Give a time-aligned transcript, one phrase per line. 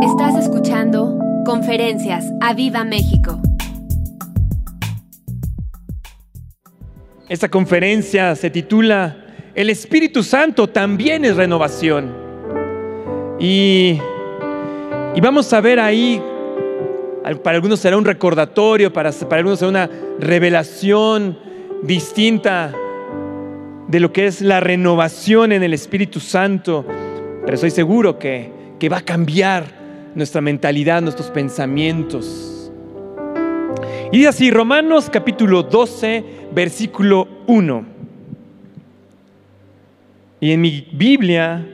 [0.00, 3.40] Estás escuchando Conferencias a Viva México.
[7.28, 9.16] Esta conferencia se titula
[9.56, 12.14] El Espíritu Santo también es renovación.
[13.40, 13.98] Y,
[15.16, 16.22] y vamos a ver ahí,
[17.42, 19.90] para algunos será un recordatorio, para, para algunos será una
[20.20, 21.36] revelación
[21.82, 22.72] distinta
[23.88, 26.84] de lo que es la renovación en el Espíritu Santo,
[27.40, 29.77] pero estoy seguro que, que va a cambiar
[30.18, 32.70] nuestra mentalidad, nuestros pensamientos.
[34.12, 37.86] Y dice así, Romanos capítulo 12, versículo 1.
[40.40, 41.66] Y en mi Biblia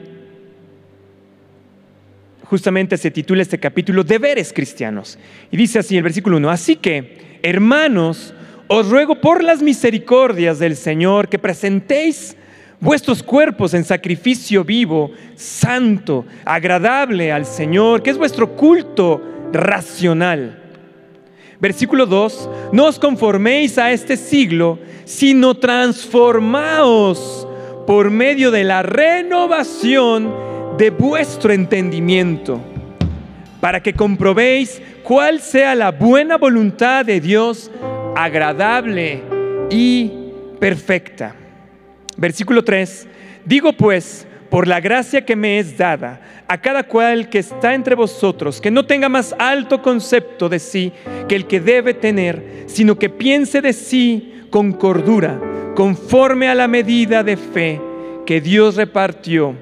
[2.45, 5.17] justamente se titula este capítulo Deberes cristianos.
[5.51, 8.33] Y dice así el versículo 1, así que, hermanos,
[8.67, 12.37] os ruego por las misericordias del Señor que presentéis
[12.85, 19.21] vuestros cuerpos en sacrificio vivo, santo, agradable al Señor, que es vuestro culto
[19.51, 20.61] racional.
[21.59, 27.47] Versículo 2, no os conforméis a este siglo, sino transformaos
[27.87, 30.31] por medio de la renovación
[30.77, 32.61] de vuestro entendimiento,
[33.61, 37.71] para que comprobéis cuál sea la buena voluntad de Dios,
[38.15, 39.23] agradable
[39.71, 40.11] y
[40.59, 41.35] perfecta.
[42.17, 43.07] Versículo 3.
[43.45, 47.95] Digo pues, por la gracia que me es dada, a cada cual que está entre
[47.95, 50.93] vosotros, que no tenga más alto concepto de sí
[51.27, 55.39] que el que debe tener, sino que piense de sí con cordura,
[55.75, 57.81] conforme a la medida de fe
[58.25, 59.55] que Dios repartió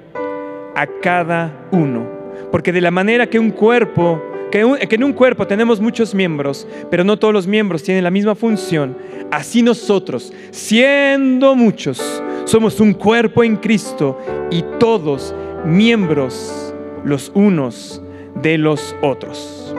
[0.76, 2.08] a cada uno.
[2.52, 4.22] Porque de la manera que un cuerpo
[4.54, 8.36] que, en un cuerpo tenemos muchos miembros, pero no todos los miembros tienen la misma
[8.36, 8.95] función,
[9.32, 14.19] así nosotros, siendo muchos, somos un cuerpo en Cristo
[14.52, 15.33] y todos
[15.66, 18.02] miembros los unos
[18.41, 19.73] de los otros.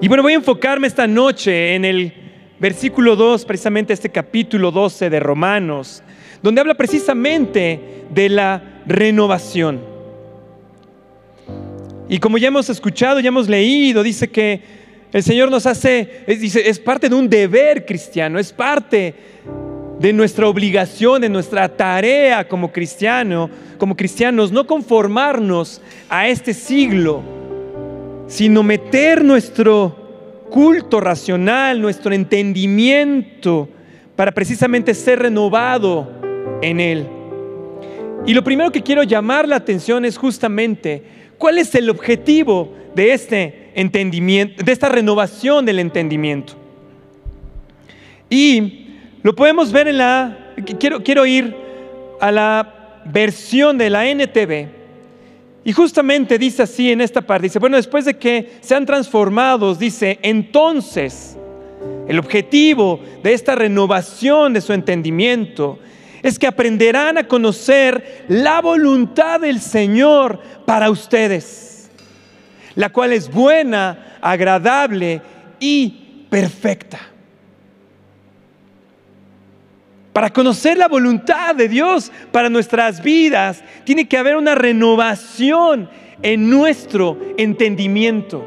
[0.00, 2.12] Y bueno, voy a enfocarme esta noche en el
[2.58, 6.02] versículo 2, precisamente este capítulo 12 de Romanos,
[6.42, 9.80] donde habla precisamente de la renovación.
[12.08, 14.60] Y como ya hemos escuchado, ya hemos leído, dice que
[15.12, 19.14] el Señor nos hace, es, dice, es parte de un deber cristiano, es parte
[19.98, 27.22] de nuestra obligación, de nuestra tarea como cristiano, como cristianos, no conformarnos a este siglo,
[28.26, 33.68] sino meter nuestro culto racional, nuestro entendimiento
[34.14, 36.10] para precisamente ser renovado
[36.62, 37.06] en él.
[38.26, 43.12] Y lo primero que quiero llamar la atención es justamente ¿Cuál es el objetivo de
[43.12, 46.54] este entendimiento, de esta renovación del entendimiento?
[48.30, 48.85] Y
[49.26, 51.52] lo podemos ver en la, quiero, quiero ir
[52.20, 54.68] a la versión de la NTV.
[55.64, 60.20] Y justamente dice así en esta parte, dice, bueno, después de que sean transformados, dice,
[60.22, 61.36] entonces,
[62.06, 65.80] el objetivo de esta renovación de su entendimiento
[66.22, 71.90] es que aprenderán a conocer la voluntad del Señor para ustedes,
[72.76, 75.20] la cual es buena, agradable
[75.58, 77.15] y perfecta.
[80.16, 85.90] Para conocer la voluntad de Dios para nuestras vidas, tiene que haber una renovación
[86.22, 88.42] en nuestro entendimiento.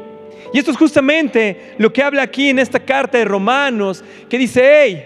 [0.52, 4.62] Y esto es justamente lo que habla aquí en esta carta de Romanos, que dice,
[4.64, 5.04] hey,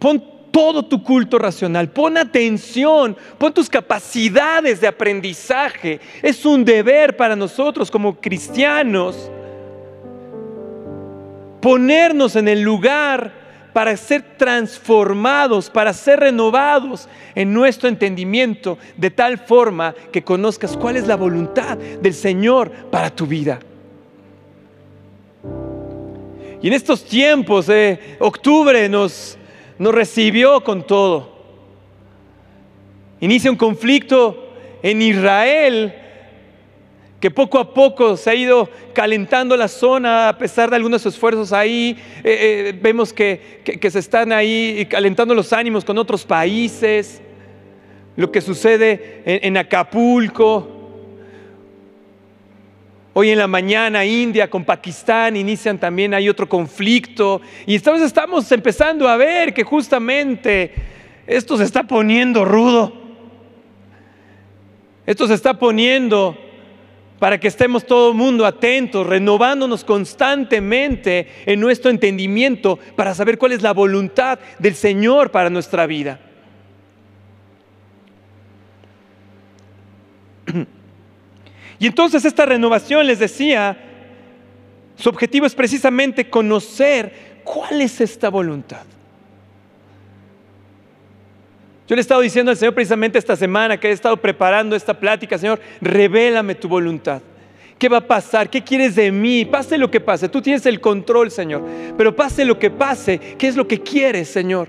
[0.00, 6.00] pon todo tu culto racional, pon atención, pon tus capacidades de aprendizaje.
[6.22, 9.30] Es un deber para nosotros como cristianos
[11.60, 13.39] ponernos en el lugar
[13.72, 20.96] para ser transformados, para ser renovados en nuestro entendimiento, de tal forma que conozcas cuál
[20.96, 23.60] es la voluntad del Señor para tu vida.
[26.62, 29.38] Y en estos tiempos de octubre nos
[29.80, 31.32] nos recibió con todo.
[33.18, 35.94] Inicia un conflicto en Israel
[37.20, 41.52] que poco a poco se ha ido calentando la zona a pesar de algunos esfuerzos
[41.52, 41.96] ahí.
[42.24, 43.60] Eh, eh, vemos que,
[43.90, 47.20] se están ahí calentando los ánimos con otros países.
[48.16, 50.80] Lo que sucede en Acapulco,
[53.12, 57.40] Hoy en la mañana India con Pakistán inician también, hay otro conflicto.
[57.66, 60.72] Y estamos, estamos empezando a ver que justamente
[61.26, 62.92] esto se está poniendo rudo.
[65.06, 66.38] Esto se está poniendo
[67.20, 73.52] para que estemos todo el mundo atentos, renovándonos constantemente en nuestro entendimiento para saber cuál
[73.52, 76.18] es la voluntad del Señor para nuestra vida.
[81.78, 83.76] Y entonces esta renovación, les decía,
[84.96, 88.84] su objetivo es precisamente conocer cuál es esta voluntad.
[91.90, 94.94] Yo le he estado diciendo al Señor precisamente esta semana que he estado preparando esta
[94.94, 97.20] plática, Señor, revélame tu voluntad.
[97.80, 98.48] ¿Qué va a pasar?
[98.48, 99.44] ¿Qué quieres de mí?
[99.44, 100.28] Pase lo que pase.
[100.28, 101.64] Tú tienes el control, Señor.
[101.98, 104.68] Pero pase lo que pase, ¿qué es lo que quieres, Señor?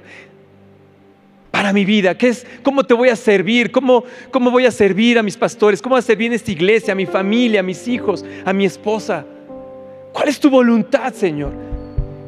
[1.51, 2.47] Para mi vida, ¿qué es?
[2.63, 3.71] ¿Cómo te voy a servir?
[3.71, 5.79] ¿Cómo, ¿Cómo voy a servir a mis pastores?
[5.79, 8.65] ¿Cómo voy a servir en esta iglesia, a mi familia, a mis hijos, a mi
[8.65, 9.23] esposa?
[10.11, 11.51] ¿Cuál es tu voluntad, Señor?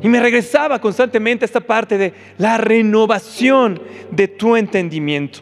[0.04, 5.40] Y me regresaba constantemente a esta parte de la renovación de tu entendimiento.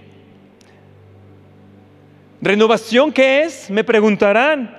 [2.39, 3.71] ¿Renovación qué es?
[3.71, 4.77] Me preguntarán.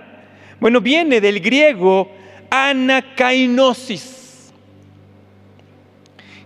[0.60, 2.08] Bueno, viene del griego
[2.48, 4.52] anakainosis,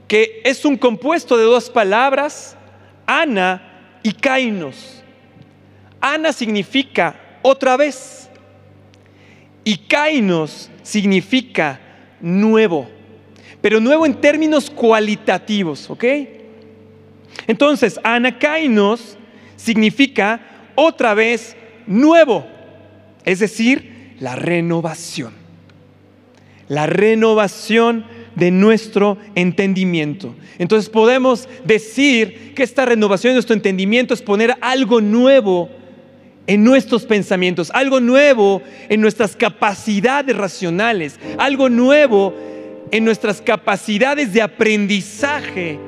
[0.08, 2.56] que es un compuesto de dos palabras,
[3.04, 5.04] ana y kainos.
[6.00, 8.30] Ana significa otra vez
[9.62, 11.80] y kainos significa
[12.20, 12.95] nuevo
[13.66, 16.04] pero nuevo en términos cualitativos, ¿ok?
[17.48, 19.18] Entonces, anakainos
[19.56, 20.40] significa
[20.76, 22.46] otra vez nuevo,
[23.24, 25.32] es decir, la renovación.
[26.68, 28.04] La renovación
[28.36, 30.36] de nuestro entendimiento.
[30.60, 35.70] Entonces podemos decir que esta renovación de nuestro entendimiento es poner algo nuevo
[36.46, 42.54] en nuestros pensamientos, algo nuevo en nuestras capacidades racionales, algo nuevo
[42.90, 45.78] en nuestras capacidades de aprendizaje.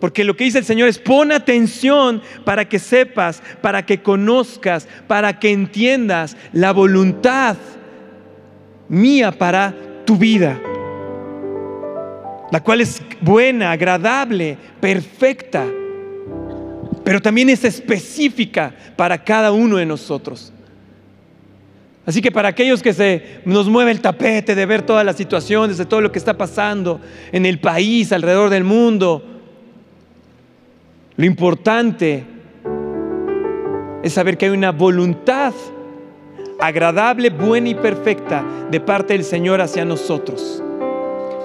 [0.00, 4.88] Porque lo que dice el Señor es pon atención para que sepas, para que conozcas,
[5.06, 7.56] para que entiendas la voluntad
[8.88, 9.74] mía para
[10.06, 10.58] tu vida.
[12.50, 15.66] La cual es buena, agradable, perfecta,
[17.04, 20.52] pero también es específica para cada uno de nosotros.
[22.10, 25.78] Así que para aquellos que se nos mueve el tapete de ver todas las situaciones,
[25.78, 29.22] de todo lo que está pasando en el país, alrededor del mundo,
[31.14, 32.24] lo importante
[34.02, 35.54] es saber que hay una voluntad
[36.58, 40.60] agradable, buena y perfecta de parte del Señor hacia nosotros.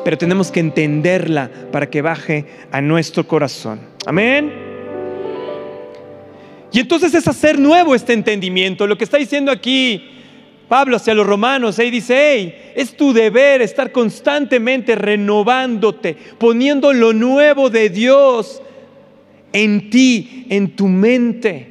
[0.04, 3.82] Pero tenemos que entenderla para que baje a nuestro corazón.
[4.08, 4.52] Amén.
[6.72, 8.88] Y entonces es hacer nuevo este entendimiento.
[8.88, 10.15] Lo que está diciendo aquí
[10.68, 17.14] Pablo hacia los romanos, ahí dice, hey, es tu deber estar constantemente renovándote, poniendo lo
[17.14, 18.62] nuevo de Dios
[19.54, 21.68] en ti, en tu mente.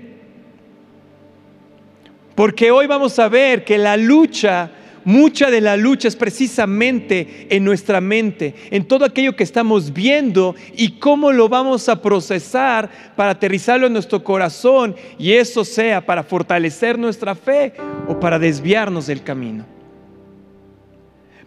[2.35, 4.71] Porque hoy vamos a ver que la lucha
[5.05, 10.55] mucha de la lucha es precisamente en nuestra mente, en todo aquello que estamos viendo
[10.77, 16.23] y cómo lo vamos a procesar para aterrizarlo en nuestro corazón y eso sea para
[16.23, 17.75] fortalecer nuestra fe
[18.09, 19.75] o para desviarnos del camino.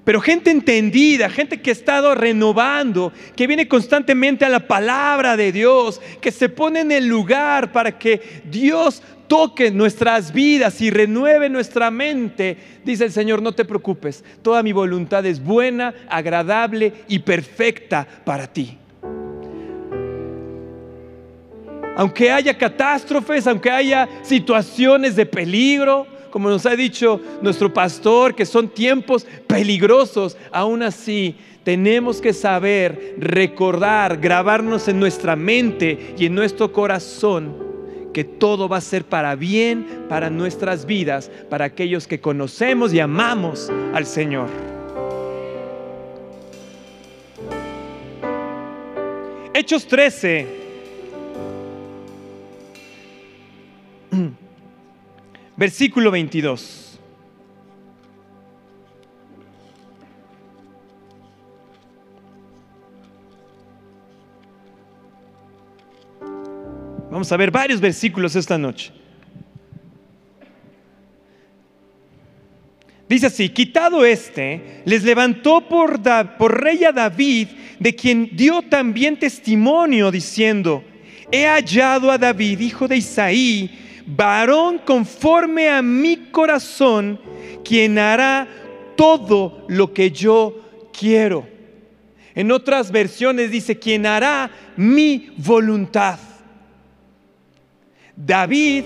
[0.08, 5.52] Pero gente entendida, gente que ha estado renovando, que viene constantemente a la palabra de
[5.52, 11.50] Dios, que se pone en el lugar para que Dios toque nuestras vidas y renueve
[11.50, 17.20] nuestra mente, dice el Señor, no te preocupes, toda mi voluntad es buena, agradable y
[17.20, 18.78] perfecta para ti.
[21.96, 28.46] Aunque haya catástrofes, aunque haya situaciones de peligro, como nos ha dicho nuestro pastor, que
[28.46, 36.36] son tiempos peligrosos, aún así tenemos que saber, recordar, grabarnos en nuestra mente y en
[36.36, 37.77] nuestro corazón
[38.18, 43.00] que todo va a ser para bien, para nuestras vidas, para aquellos que conocemos y
[43.00, 44.50] amamos al Señor.
[49.54, 50.48] Hechos 13.
[55.56, 56.87] Versículo 22.
[67.18, 68.92] Vamos a ver varios versículos esta noche.
[73.10, 76.00] Dice así, quitado este, les levantó por,
[76.52, 77.48] rey a David,
[77.80, 80.84] de quien dio también testimonio diciendo,
[81.32, 87.20] he hallado a David, hijo de Isaí, varón conforme a mi corazón,
[87.66, 88.48] quien hará
[88.96, 90.56] todo lo que yo
[90.94, 91.48] quiero.
[92.36, 96.20] En otras versiones dice, quien hará mi voluntad.
[98.18, 98.84] David,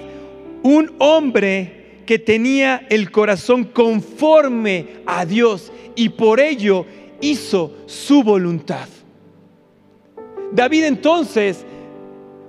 [0.61, 6.85] un hombre que tenía el corazón conforme a Dios y por ello
[7.21, 8.87] hizo su voluntad.
[10.51, 11.65] David entonces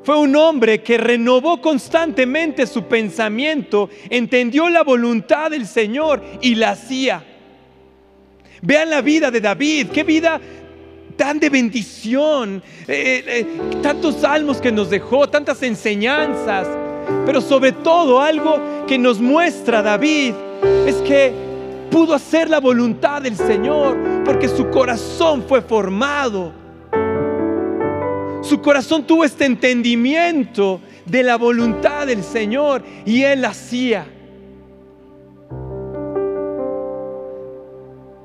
[0.03, 6.71] Fue un hombre que renovó constantemente su pensamiento, entendió la voluntad del Señor y la
[6.71, 7.25] hacía.
[8.63, 10.41] Vean la vida de David, qué vida
[11.23, 13.47] tan de bendición, eh, eh,
[13.81, 16.67] tantos salmos que nos dejó, tantas enseñanzas,
[17.25, 20.35] pero sobre todo algo que nos muestra David
[20.85, 21.33] es que
[21.93, 26.53] pudo hacer la voluntad del Señor porque su corazón fue formado.
[28.43, 34.09] Su corazón tuvo este entendimiento de la voluntad del Señor y él hacía.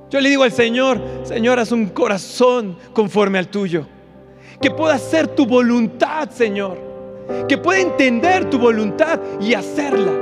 [0.09, 3.85] Yo le digo al Señor, Señor, haz un corazón conforme al tuyo.
[4.61, 6.77] Que pueda hacer tu voluntad, Señor.
[7.49, 10.13] Que pueda entender tu voluntad y hacerla.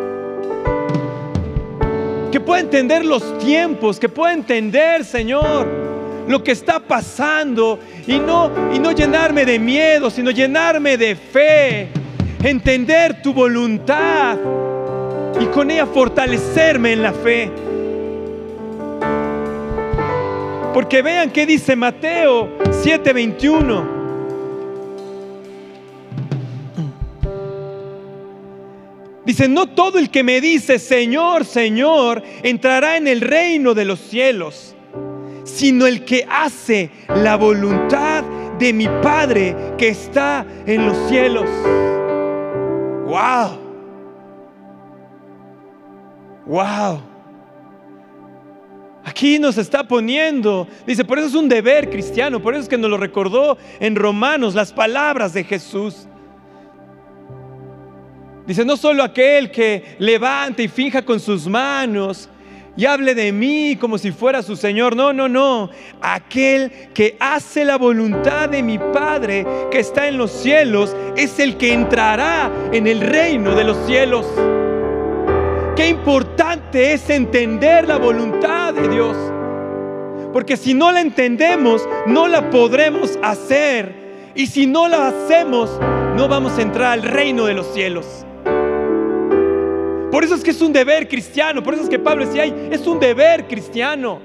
[2.31, 5.67] Que pueda entender los tiempos, que pueda entender, Señor,
[6.27, 11.89] lo que está pasando y no y no llenarme de miedo, sino llenarme de fe.
[12.43, 14.37] Entender tu voluntad
[15.39, 17.51] y con ella fortalecerme en la fe.
[20.75, 22.49] Porque vean qué dice Mateo
[22.83, 23.85] 7:21.
[29.25, 34.01] Dice, no todo el que me dice, Señor, Señor, entrará en el reino de los
[34.01, 34.75] cielos,
[35.45, 38.25] sino el que hace la voluntad
[38.59, 41.49] de mi Padre que está en los cielos.
[43.05, 43.59] ¡Wow!
[46.45, 47.14] ¡Wow!
[49.07, 52.77] Aquí nos está poniendo, dice, por eso es un deber cristiano, por eso es que
[52.77, 56.07] nos lo recordó en Romanos las palabras de Jesús.
[58.47, 62.27] Dice, no solo aquel que levante y finja con sus manos
[62.75, 65.69] y hable de mí como si fuera su Señor, no, no, no,
[66.01, 71.57] aquel que hace la voluntad de mi Padre que está en los cielos es el
[71.57, 74.25] que entrará en el reino de los cielos.
[75.75, 76.24] Qué importante
[76.75, 79.15] es entender la voluntad de Dios.
[80.33, 84.31] Porque si no la entendemos, no la podremos hacer.
[84.35, 85.79] Y si no la hacemos,
[86.17, 88.25] no vamos a entrar al reino de los cielos.
[90.11, 91.63] Por eso es que es un deber cristiano.
[91.63, 94.19] Por eso es que Pablo decía, es un deber cristiano.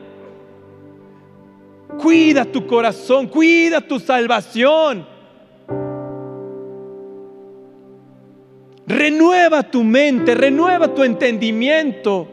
[2.00, 5.07] Cuida tu corazón, cuida tu salvación.
[8.90, 12.26] Renueva tu mente, renueva tu entendimiento.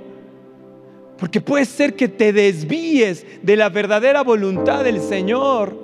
[1.19, 5.77] Porque puede ser que te desvíes de la verdadera voluntad del Señor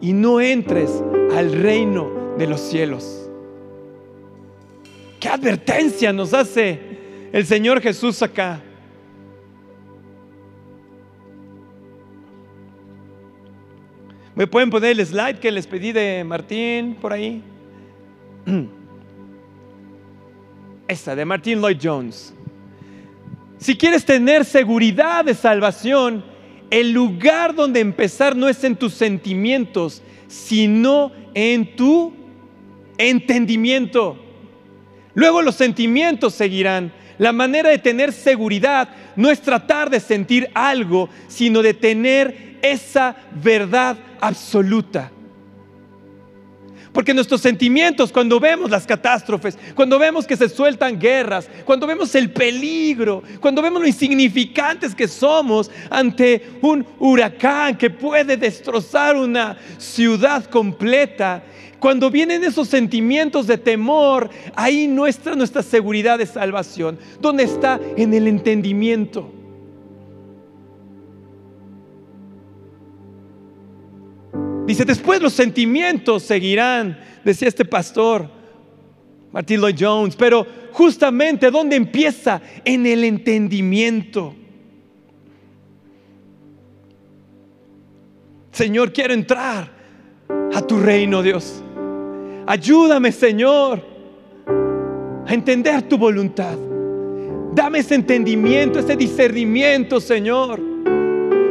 [0.00, 1.02] y no entres
[1.36, 3.30] al reino de los cielos.
[5.20, 6.80] ¿Qué advertencia nos hace
[7.30, 8.62] el Señor Jesús acá?
[14.34, 17.42] ¿Me pueden poner el slide que les pedí de Martín por ahí?
[20.92, 22.34] De Martin Lloyd Jones.
[23.56, 26.22] Si quieres tener seguridad de salvación,
[26.68, 32.12] el lugar donde empezar no es en tus sentimientos, sino en tu
[32.98, 34.18] entendimiento.
[35.14, 36.92] Luego los sentimientos seguirán.
[37.16, 43.16] La manera de tener seguridad no es tratar de sentir algo, sino de tener esa
[43.42, 45.10] verdad absoluta.
[46.92, 52.14] Porque nuestros sentimientos, cuando vemos las catástrofes, cuando vemos que se sueltan guerras, cuando vemos
[52.14, 59.56] el peligro, cuando vemos lo insignificantes que somos ante un huracán que puede destrozar una
[59.78, 61.42] ciudad completa,
[61.78, 66.98] cuando vienen esos sentimientos de temor, ahí nuestra nuestra seguridad de salvación.
[67.20, 67.80] ¿Dónde está?
[67.96, 69.41] En el entendimiento.
[74.72, 78.26] Dice, después los sentimientos seguirán, decía este pastor,
[79.30, 82.40] Martin Lloyd Jones, pero justamente ¿dónde empieza?
[82.64, 84.34] En el entendimiento.
[88.50, 89.70] Señor, quiero entrar
[90.54, 91.62] a tu reino, Dios.
[92.46, 93.84] Ayúdame, Señor,
[95.26, 96.56] a entender tu voluntad.
[97.54, 100.58] Dame ese entendimiento, ese discernimiento, Señor,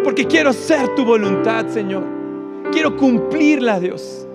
[0.04, 2.21] porque quiero hacer tu voluntad, Señor.
[2.72, 4.28] Quiero cumplirla, Dios.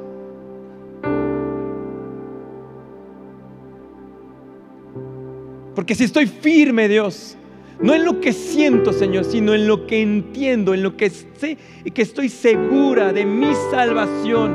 [5.75, 7.37] Porque si estoy firme, Dios,
[7.81, 11.59] no en lo que siento, Señor, sino en lo que entiendo, en lo que sé
[11.85, 14.55] y que estoy segura de mi salvación,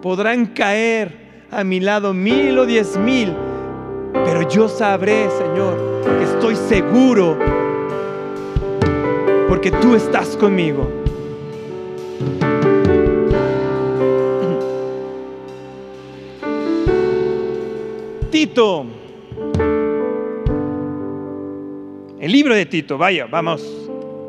[0.00, 3.34] podrán caer a mi lado mil o diez mil,
[4.24, 7.38] pero yo sabré, Señor, que estoy seguro
[9.48, 11.05] porque tú estás conmigo.
[18.36, 18.84] Tito.
[22.20, 23.66] El libro de Tito, vaya, vamos,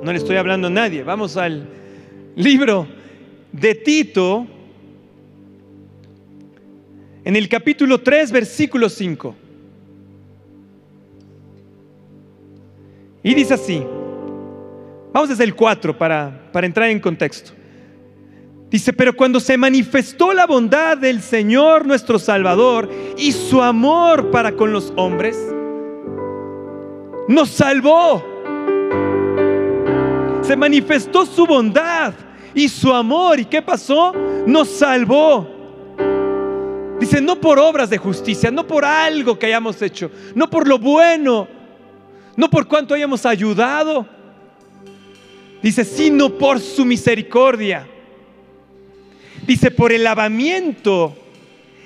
[0.02, 1.68] no le estoy hablando a nadie, vamos al
[2.38, 2.88] libro
[3.52, 4.48] de Tito,
[7.26, 9.36] en el capítulo 3, versículo 5.
[13.24, 13.84] Y dice así,
[15.12, 17.57] vamos desde el 4 para, para entrar en contexto.
[18.70, 24.52] Dice, pero cuando se manifestó la bondad del Señor nuestro Salvador y su amor para
[24.52, 25.38] con los hombres,
[27.30, 28.22] nos salvó.
[30.42, 32.14] Se manifestó su bondad
[32.54, 33.40] y su amor.
[33.40, 34.14] ¿Y qué pasó?
[34.46, 35.48] Nos salvó.
[37.00, 40.80] Dice, no por obras de justicia, no por algo que hayamos hecho, no por lo
[40.80, 41.48] bueno,
[42.36, 44.06] no por cuánto hayamos ayudado.
[45.62, 47.88] Dice, sino por su misericordia
[49.48, 51.16] Dice, por el lavamiento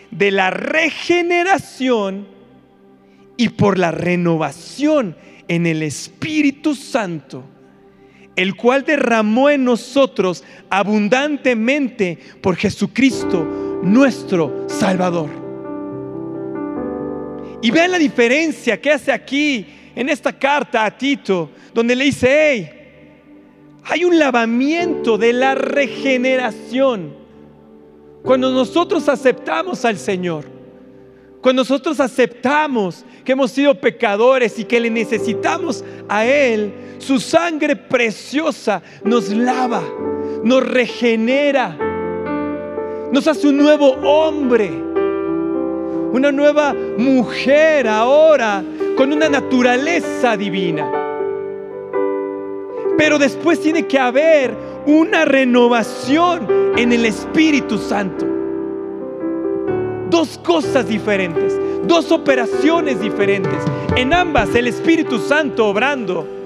[0.10, 2.28] de la regeneración
[3.38, 5.16] y por la renovación
[5.48, 7.44] en el Espíritu Santo,
[8.36, 15.30] el cual derramó en nosotros abundantemente por Jesucristo, nuestro Salvador.
[17.62, 22.30] Y vean la diferencia que hace aquí en esta carta a Tito, donde le dice,
[22.54, 22.72] hey,
[23.84, 27.21] hay un lavamiento de la regeneración.
[28.24, 30.46] Cuando nosotros aceptamos al Señor,
[31.42, 37.76] cuando nosotros aceptamos que hemos sido pecadores y que le necesitamos a Él, su sangre
[37.76, 39.82] preciosa nos lava,
[40.44, 41.76] nos regenera,
[43.12, 44.70] nos hace un nuevo hombre,
[46.14, 48.64] una nueva mujer ahora
[48.96, 50.92] con una naturaleza divina.
[53.00, 56.48] Pero después tiene que haber una renovación
[56.78, 58.26] en el Espíritu Santo.
[60.10, 63.64] Dos cosas diferentes, dos operaciones diferentes.
[63.96, 66.41] En ambas el Espíritu Santo obrando.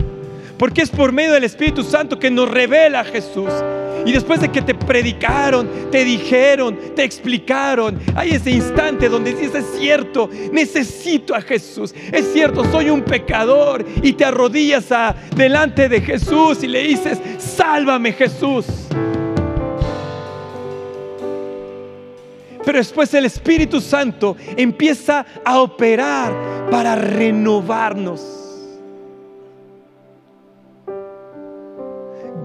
[0.66, 3.52] Porque es por medio del Espíritu Santo que nos revela a Jesús.
[4.04, 9.54] Y después de que te predicaron, te dijeron, te explicaron, hay ese instante donde dices,
[9.54, 11.94] es cierto, necesito a Jesús.
[12.12, 13.86] Es cierto, soy un pecador.
[14.02, 18.66] Y te arrodillas a, delante de Jesús y le dices, sálvame Jesús.
[22.66, 26.34] Pero después el Espíritu Santo empieza a operar
[26.72, 28.45] para renovarnos.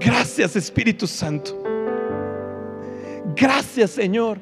[0.03, 1.61] Gracias Espíritu Santo.
[3.35, 4.39] Gracias Señor.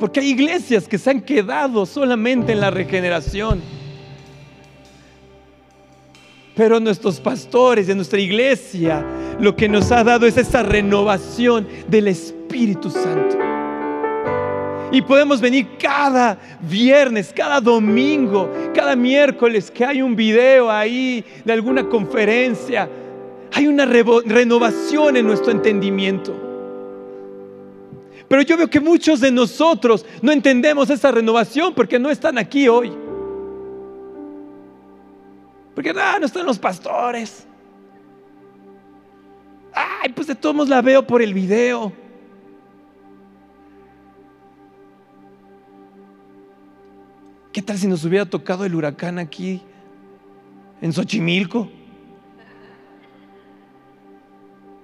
[0.00, 3.60] Porque hay iglesias que se han quedado solamente en la regeneración.
[6.54, 9.04] Pero nuestros pastores de nuestra iglesia
[9.38, 13.47] lo que nos ha dado es esa renovación del Espíritu Santo.
[14.90, 21.52] Y podemos venir cada viernes, cada domingo, cada miércoles que hay un video ahí de
[21.52, 22.88] alguna conferencia.
[23.52, 26.34] Hay una renovación en nuestro entendimiento.
[28.28, 32.68] Pero yo veo que muchos de nosotros no entendemos esa renovación porque no están aquí
[32.68, 32.92] hoy.
[35.74, 37.46] Porque no están los pastores.
[39.72, 41.92] Ay, pues de todos la veo por el video.
[47.52, 49.62] ¿Qué tal si nos hubiera tocado el huracán aquí
[50.80, 51.68] en Xochimilco?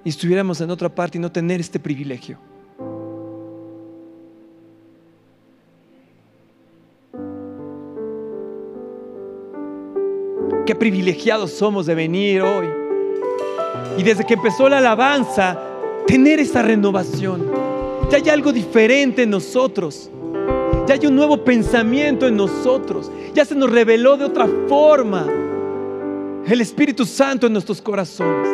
[0.04, 2.38] Y estuviéramos en otra parte y no tener este privilegio.
[10.66, 12.66] Qué privilegiados somos de venir hoy.
[13.98, 15.58] Y desde que empezó la alabanza,
[16.06, 17.50] tener esa renovación.
[18.10, 20.10] Ya hay algo diferente en nosotros.
[20.86, 23.10] Ya hay un nuevo pensamiento en nosotros.
[23.34, 25.26] Ya se nos reveló de otra forma
[26.46, 28.48] el Espíritu Santo en nuestros corazones.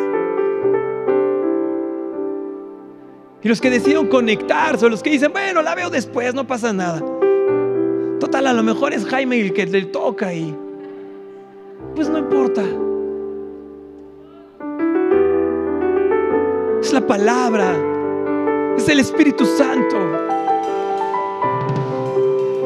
[3.43, 6.71] Y los que decidieron conectarse, o los que dicen, bueno, la veo después, no pasa
[6.71, 7.03] nada.
[8.19, 10.55] Total, a lo mejor es Jaime el que le toca y
[11.95, 12.63] pues no importa.
[16.81, 17.75] Es la palabra,
[18.77, 19.97] es el Espíritu Santo.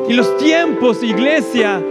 [0.07, 1.81] Y los tiempos, iglesia,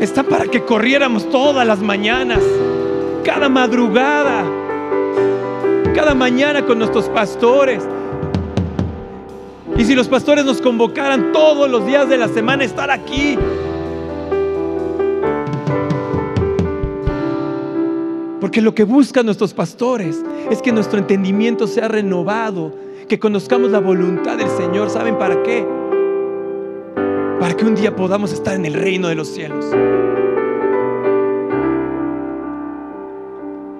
[0.00, 2.40] están para que corriéramos todas las mañanas,
[3.24, 4.44] cada madrugada,
[5.94, 7.82] cada mañana con nuestros pastores.
[9.76, 13.36] Y si los pastores nos convocaran todos los días de la semana, estar aquí.
[18.40, 22.72] Porque lo que buscan nuestros pastores es que nuestro entendimiento sea renovado,
[23.08, 24.88] que conozcamos la voluntad del Señor.
[24.88, 25.77] ¿Saben para qué?
[27.58, 29.66] Que un día podamos estar en el reino de los cielos.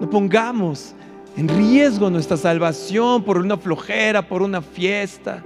[0.00, 0.94] No pongamos
[1.36, 5.44] en riesgo nuestra salvación por una flojera, por una fiesta.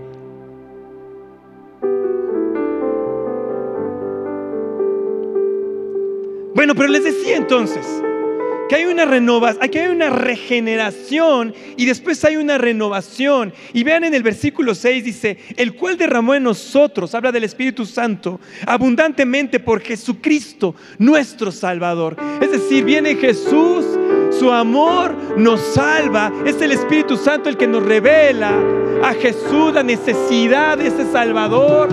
[6.54, 8.02] Bueno, pero les decía entonces,
[8.72, 13.52] que hay una renovación, que hay una regeneración y después hay una renovación.
[13.74, 17.84] Y vean en el versículo 6 dice, el cual derramó en nosotros, habla del Espíritu
[17.84, 22.16] Santo, abundantemente por Jesucristo, nuestro Salvador.
[22.40, 23.84] Es decir, viene Jesús,
[24.30, 28.58] su amor nos salva, es el Espíritu Santo el que nos revela
[29.02, 31.90] a Jesús la necesidad de ese Salvador.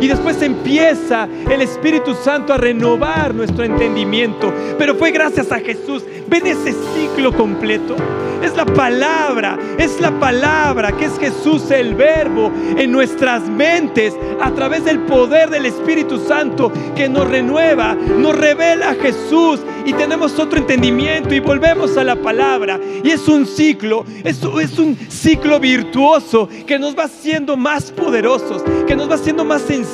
[0.00, 4.52] Y después empieza el Espíritu Santo a renovar nuestro entendimiento.
[4.78, 6.04] Pero fue gracias a Jesús.
[6.28, 7.96] ¿Ven ese ciclo completo?
[8.42, 14.52] Es la palabra, es la palabra que es Jesús el verbo en nuestras mentes a
[14.52, 20.38] través del poder del Espíritu Santo que nos renueva, nos revela a Jesús y tenemos
[20.38, 22.78] otro entendimiento y volvemos a la palabra.
[23.02, 28.62] Y es un ciclo, es, es un ciclo virtuoso que nos va haciendo más poderosos,
[28.86, 29.87] que nos va haciendo más sensibles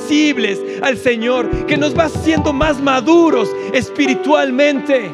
[0.83, 5.11] al Señor, que nos va haciendo más maduros espiritualmente.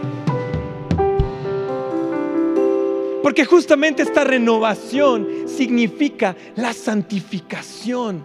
[3.22, 8.24] Porque justamente esta renovación significa la santificación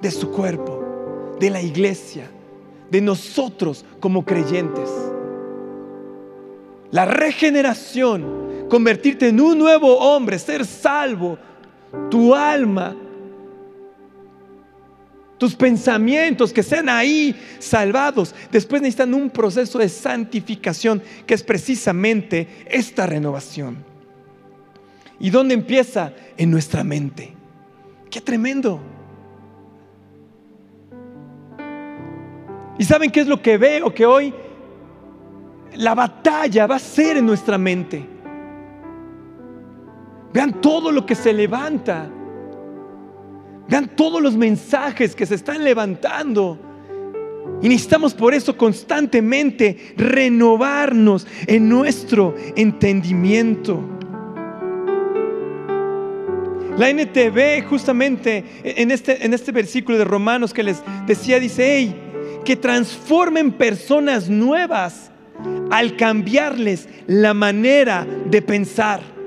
[0.00, 2.30] de su cuerpo, de la iglesia,
[2.90, 4.90] de nosotros como creyentes.
[6.90, 11.38] La regeneración, convertirte en un nuevo hombre, ser salvo,
[12.10, 12.96] tu alma,
[15.40, 18.34] tus pensamientos que sean ahí salvados.
[18.52, 23.82] Después necesitan un proceso de santificación que es precisamente esta renovación.
[25.18, 26.12] ¿Y dónde empieza?
[26.36, 27.32] En nuestra mente.
[28.10, 28.82] Qué tremendo.
[32.78, 33.94] ¿Y saben qué es lo que veo?
[33.94, 34.34] Que hoy
[35.74, 38.06] la batalla va a ser en nuestra mente.
[40.34, 42.10] Vean todo lo que se levanta.
[43.70, 46.58] Vean todos los mensajes que se están levantando.
[47.62, 53.80] Y necesitamos por eso constantemente renovarnos en nuestro entendimiento.
[56.76, 61.94] La NTV justamente en este, en este versículo de Romanos que les decía, dice, hey,
[62.44, 65.10] que transformen personas nuevas
[65.70, 69.19] al cambiarles la manera de pensar.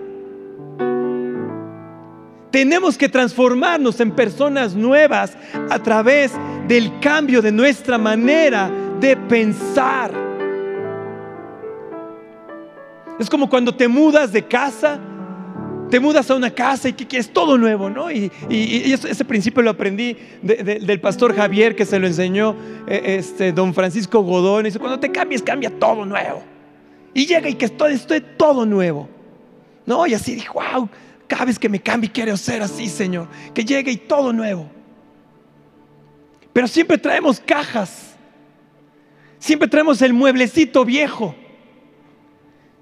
[2.53, 5.35] Tenemos que transformarnos en personas nuevas
[5.71, 6.33] a través
[6.67, 10.11] del cambio de nuestra manera de pensar.
[13.19, 14.99] Es como cuando te mudas de casa
[15.89, 18.11] te mudas a una casa y que quieres todo nuevo, ¿no?
[18.11, 22.55] Y, ese principio lo aprendí del pastor Javier que se lo enseñó
[22.87, 24.65] eh, este, don Francisco Godón.
[24.65, 26.43] Y dice, cuando te cambies, cambia todo nuevo.
[27.15, 29.07] Y llega y que estoy, estoy todo nuevo.
[29.85, 30.89] No, y así dije, wow,
[31.37, 33.27] cada que me cambie quiero ser así, Señor.
[33.53, 34.69] Que llegue y todo nuevo.
[36.51, 38.15] Pero siempre traemos cajas.
[39.39, 41.35] Siempre traemos el mueblecito viejo.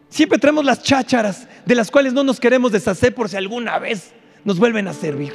[0.10, 4.12] Siempre traemos las chácharas de las cuales no nos queremos deshacer por si alguna vez
[4.44, 5.34] nos vuelven a servir.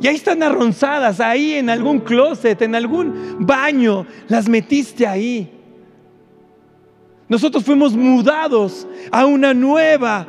[0.00, 5.50] Y ahí están arronzadas, ahí en algún closet, en algún baño, las metiste ahí.
[7.28, 10.26] Nosotros fuimos mudados a una nueva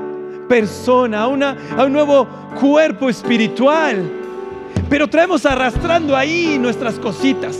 [0.54, 2.28] persona, a, una, un nuevo
[2.62, 4.08] cuerpo espiritual.
[4.88, 7.58] Pero traemos arrastrando ahí nuestras cositas.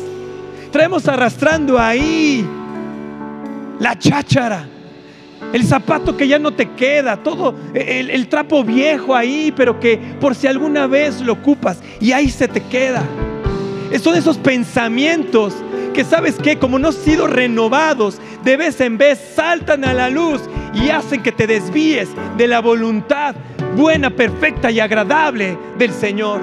[0.72, 2.48] Traemos arrastrando ahí
[3.80, 4.68] la cháchara
[5.54, 10.34] el zapato que ya no te queda, todo el, trapo viejo ahí, pero que por
[10.34, 13.04] si alguna vez lo ocupas y ahí se te queda.
[14.02, 15.54] Son esos pensamientos
[15.94, 20.10] que sabes que como no han sido renovados, de vez en vez saltan a la
[20.10, 20.42] luz
[20.74, 23.36] y hacen que te desvíes de la voluntad
[23.76, 26.42] buena, perfecta y agradable del Señor.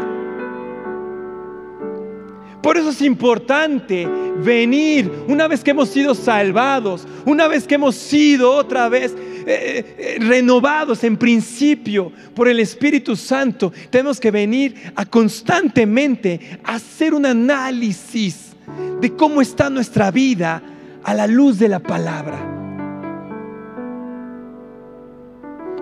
[2.63, 4.07] Por eso es importante
[4.45, 9.15] venir una vez que hemos sido salvados, una vez que hemos sido otra vez
[9.47, 13.73] eh, eh, renovados en principio por el Espíritu Santo.
[13.89, 18.51] Tenemos que venir a constantemente hacer un análisis
[19.01, 20.63] de cómo está nuestra vida
[21.03, 22.60] a la luz de la palabra.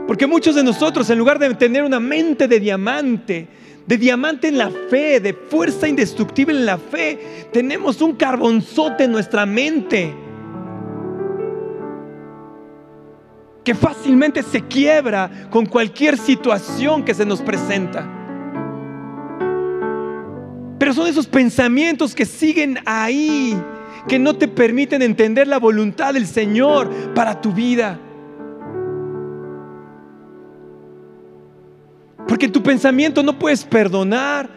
[0.09, 3.47] Porque muchos de nosotros, en lugar de tener una mente de diamante,
[3.87, 7.49] de diamante en la fe, de fuerza indestructible en la fe.
[7.53, 10.14] Tenemos un carbonzote en nuestra mente
[13.62, 18.07] que fácilmente se quiebra con cualquier situación que se nos presenta.
[20.79, 23.55] Pero son esos pensamientos que siguen ahí,
[24.09, 28.01] que no te permiten entender la voluntad del Señor para tu vida.
[32.38, 34.48] Porque en tu pensamiento no puedes perdonar.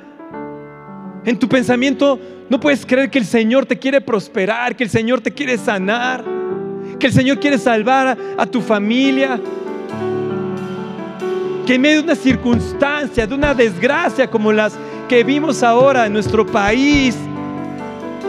[1.25, 5.19] En tu pensamiento no puedes creer que el Señor te quiere prosperar, que el Señor
[5.19, 6.23] te quiere sanar,
[6.99, 9.41] que el Señor quiere salvar a, tu familia.
[11.65, 14.77] Que en medio de una circunstancia, de una desgracia como las
[15.09, 17.17] que vimos ahora en nuestro país,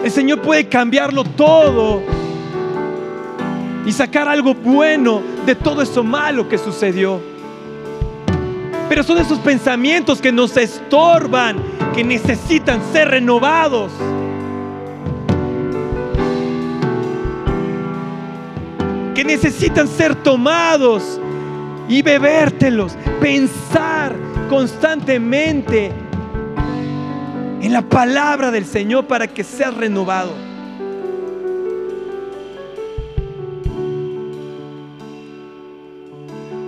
[0.03, 2.01] el Señor puede cambiarlo todo
[3.85, 7.32] y sacar algo bueno de todo eso malo que sucedió.
[8.89, 11.57] Pero son esos pensamientos que nos estorban,
[11.95, 13.93] que necesitan ser renovados.
[19.15, 21.21] Que necesitan ser tomados
[21.89, 22.97] y bebértelos.
[23.21, 24.15] Pensar
[24.49, 25.93] constantemente
[27.63, 30.52] en la palabra del Señor para que seas renovado.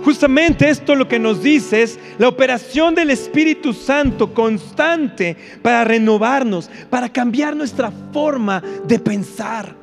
[0.05, 6.69] Justamente esto lo que nos dice es la operación del Espíritu Santo constante para renovarnos,
[6.91, 9.75] para cambiar nuestra forma de pensar.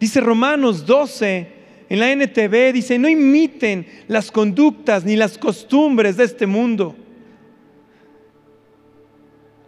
[0.00, 1.52] Dice Romanos 12
[1.88, 7.05] en la NTV, dice, no imiten las conductas ni las costumbres de este mundo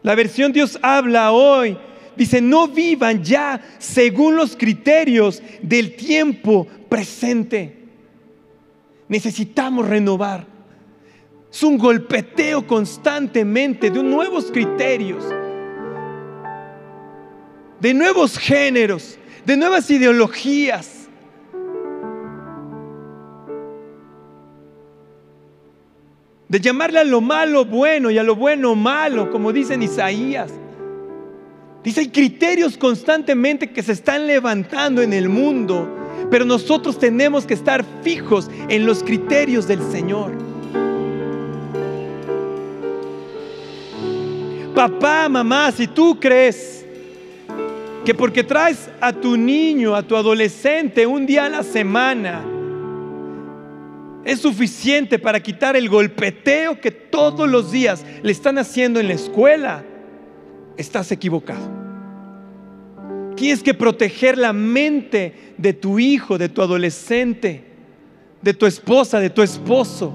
[0.02, 1.76] la versión Dios habla hoy
[2.18, 7.76] dice, no vivan ya según los criterios del tiempo presente.
[9.08, 10.46] Necesitamos renovar.
[11.50, 15.24] Es un golpeteo constantemente de nuevos criterios,
[17.80, 21.07] de nuevos géneros, de nuevas ideologías.
[26.48, 30.52] De llamarle a lo malo bueno y a lo bueno malo, como dice en Isaías.
[31.84, 35.88] Dice, hay criterios constantemente que se están levantando en el mundo,
[36.30, 40.32] pero nosotros tenemos que estar fijos en los criterios del Señor.
[44.74, 46.86] Papá, mamá, si tú crees
[48.04, 52.42] que porque traes a tu niño, a tu adolescente un día a la semana,
[54.24, 59.14] es suficiente para quitar el golpeteo que todos los días le están haciendo en la
[59.14, 59.84] escuela,
[60.76, 61.78] estás equivocado.
[63.36, 67.64] Tienes que proteger la mente de tu hijo, de tu adolescente,
[68.42, 70.12] de tu esposa, de tu esposo,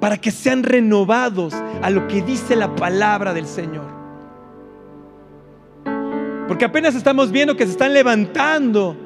[0.00, 3.86] para que sean renovados a lo que dice la palabra del Señor.
[6.46, 8.96] Porque apenas estamos viendo que se están levantando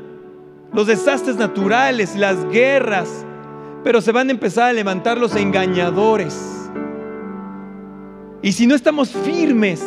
[0.72, 3.26] los desastres naturales, las guerras,
[3.84, 6.70] pero se van a empezar a levantar los engañadores.
[8.42, 9.82] Y si no estamos firmes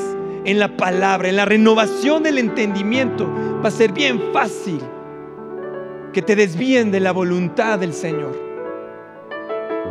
[0.45, 3.29] en la palabra, en la renovación del entendimiento,
[3.63, 4.79] va a ser bien fácil
[6.13, 8.45] que te desvíen de la voluntad del Señor.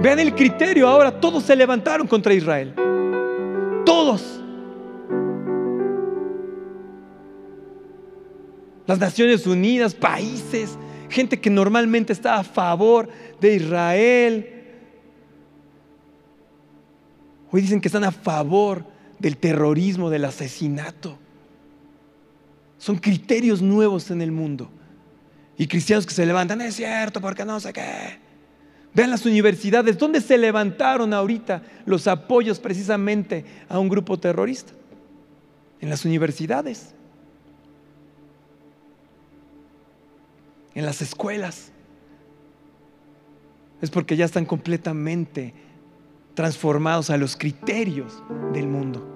[0.00, 2.74] Vean el criterio ahora, todos se levantaron contra Israel.
[3.84, 4.40] Todos.
[8.86, 10.78] Las Naciones Unidas, países,
[11.14, 13.08] gente que normalmente está a favor
[13.40, 14.50] de Israel.
[17.50, 18.84] Hoy dicen que están a favor
[19.18, 21.16] del terrorismo, del asesinato.
[22.78, 24.68] Son criterios nuevos en el mundo.
[25.56, 28.18] Y cristianos que se levantan, es cierto, porque no sé qué.
[28.92, 34.72] Vean las universidades, ¿dónde se levantaron ahorita los apoyos precisamente a un grupo terrorista?
[35.80, 36.94] En las universidades,
[40.74, 41.72] en las escuelas
[43.80, 45.54] es porque ya están completamente
[46.34, 49.13] transformados a los criterios del mundo.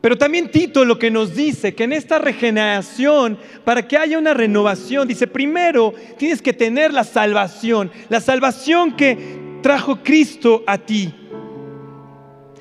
[0.00, 4.32] Pero también Tito lo que nos dice, que en esta regeneración, para que haya una
[4.32, 9.18] renovación, dice, primero tienes que tener la salvación, la salvación que
[9.62, 11.14] trajo Cristo a ti.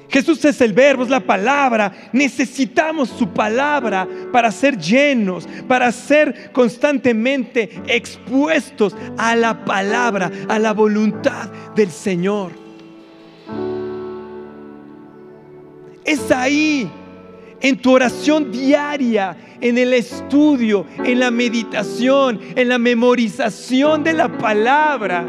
[0.09, 2.09] Jesús es el verbo, es la palabra.
[2.11, 10.73] Necesitamos su palabra para ser llenos, para ser constantemente expuestos a la palabra, a la
[10.73, 12.51] voluntad del Señor.
[16.03, 16.89] Es ahí,
[17.61, 24.37] en tu oración diaria, en el estudio, en la meditación, en la memorización de la
[24.37, 25.25] palabra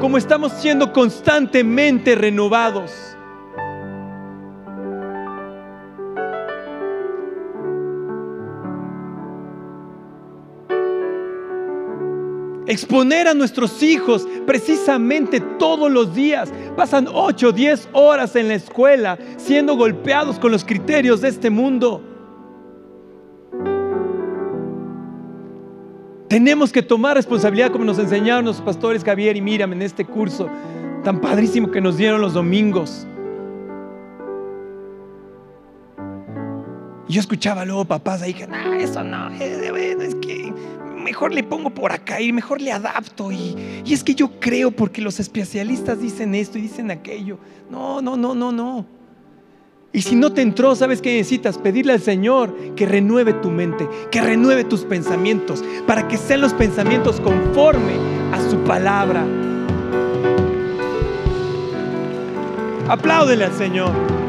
[0.00, 3.13] como estamos siendo constantemente renovados.
[12.66, 16.52] Exponer a nuestros hijos precisamente todos los días.
[16.76, 21.50] Pasan 8 o 10 horas en la escuela siendo golpeados con los criterios de este
[21.50, 22.02] mundo.
[26.28, 30.48] Tenemos que tomar responsabilidad como nos enseñaron los pastores Javier y Miriam en este curso
[31.04, 33.06] tan padrísimo que nos dieron los domingos.
[37.06, 40.52] Yo escuchaba luego papás ahí que, no, eso no, es que
[41.04, 43.30] mejor le pongo por acá y mejor le adapto.
[43.30, 47.38] Y, y es que yo creo porque los especialistas dicen esto y dicen aquello.
[47.70, 48.86] No, no, no, no, no.
[49.92, 51.56] Y si no te entró, ¿sabes qué necesitas?
[51.56, 56.52] Pedirle al Señor que renueve tu mente, que renueve tus pensamientos, para que sean los
[56.52, 57.92] pensamientos conforme
[58.32, 59.24] a su palabra.
[62.88, 64.23] Apláudele al Señor.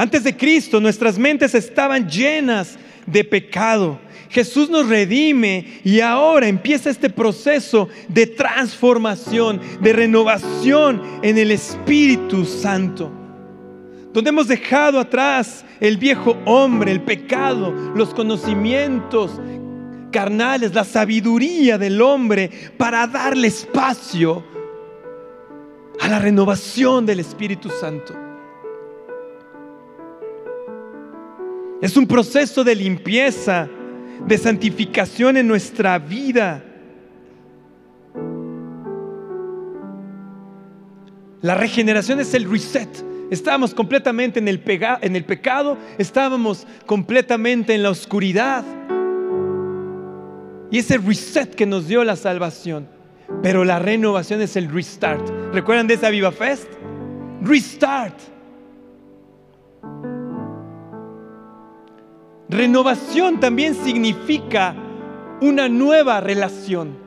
[0.00, 4.00] Antes de Cristo nuestras mentes estaban llenas de pecado.
[4.30, 12.46] Jesús nos redime y ahora empieza este proceso de transformación, de renovación en el Espíritu
[12.46, 13.12] Santo.
[14.14, 19.32] Donde hemos dejado atrás el viejo hombre, el pecado, los conocimientos
[20.10, 24.42] carnales, la sabiduría del hombre para darle espacio
[26.00, 28.29] a la renovación del Espíritu Santo.
[31.80, 33.68] Es un proceso de limpieza,
[34.26, 36.62] de santificación en nuestra vida.
[41.40, 42.88] La regeneración es el reset.
[43.30, 48.64] Estábamos completamente en el, pecado, estábamos completamente en la oscuridad.
[50.70, 52.88] Y ese reset que nos dio la salvación.
[53.42, 55.26] Pero la renovación es el restart.
[55.52, 56.68] ¿Recuerdan de esa Viva Fest?
[57.40, 58.18] Restart.
[62.50, 64.74] Renovación también significa
[65.40, 66.98] una nueva relación.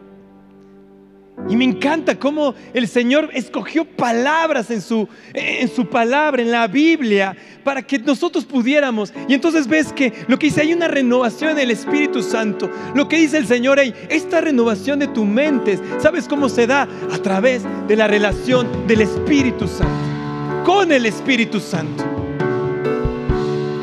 [1.50, 6.68] Y me encanta cómo el Señor escogió palabras en su, en su palabra, en la
[6.68, 9.14] Biblia, para que nosotros pudiéramos.
[9.28, 12.70] Y entonces ves que lo que dice, hay una renovación en el Espíritu Santo.
[12.96, 16.88] Lo que dice el Señor, hay esta renovación de tu mente, ¿sabes cómo se da?
[17.12, 22.13] A través de la relación del Espíritu Santo, con el Espíritu Santo.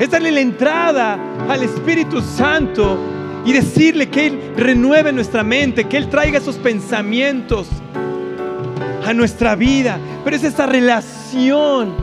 [0.00, 2.98] Es darle la entrada al Espíritu Santo
[3.44, 7.68] y decirle que Él renueve nuestra mente, que Él traiga esos pensamientos
[9.04, 9.98] a nuestra vida.
[10.24, 11.94] Pero es esa relación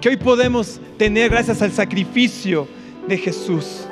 [0.00, 2.66] que hoy podemos tener gracias al sacrificio
[3.06, 3.86] de Jesús.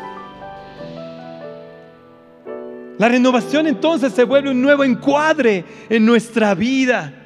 [2.96, 7.19] La renovación entonces se vuelve un nuevo encuadre en nuestra vida.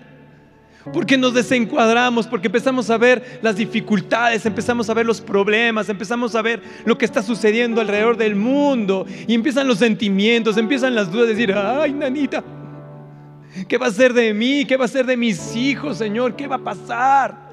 [0.93, 6.35] Porque nos desencuadramos, porque empezamos a ver las dificultades, empezamos a ver los problemas, empezamos
[6.35, 11.11] a ver lo que está sucediendo alrededor del mundo y empiezan los sentimientos, empiezan las
[11.11, 12.45] dudas de decir, ay, nanita,
[13.67, 14.65] ¿qué va a ser de mí?
[14.67, 16.37] ¿Qué va a ser de mis hijos, Señor?
[16.37, 17.44] ¿Qué va a pasar?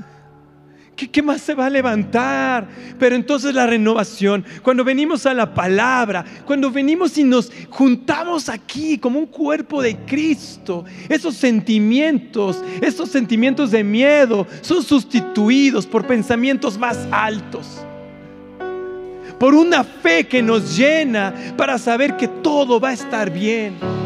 [1.10, 2.68] ¿Qué, más se va a levantar?
[3.00, 8.98] Pero entonces la renovación, cuando venimos a la palabra, cuando venimos y nos juntamos aquí
[8.98, 16.78] como un cuerpo de Cristo, esos sentimientos, esos sentimientos de miedo son sustituidos por pensamientos
[16.78, 17.86] más altos.
[19.40, 24.01] Por una fe que nos llena para saber que todo va a estar bien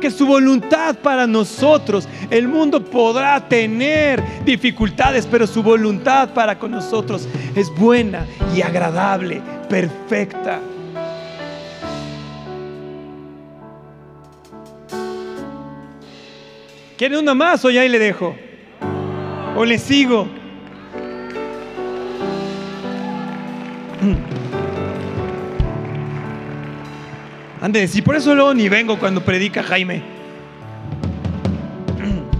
[0.00, 6.70] que su voluntad para nosotros, el mundo podrá tener dificultades, pero su voluntad para con
[6.70, 10.60] nosotros es buena y agradable, perfecta.
[16.96, 18.34] ¿Quiere una más o ya ahí le dejo?
[19.56, 20.28] ¿O le sigo?
[27.60, 30.00] Ande, si por eso luego ni vengo cuando predica Jaime.